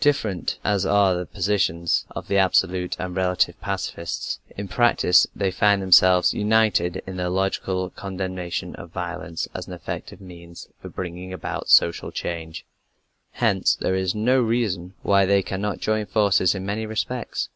[0.00, 5.50] Different as are the positions of the absolute and the relative pacifists, in practice they
[5.50, 11.32] find themselves united in their logical condemnation of violence as an effective means for bringing
[11.32, 12.66] about social change.
[13.30, 17.48] Hence there is no reason why they cannot join forces in many respects.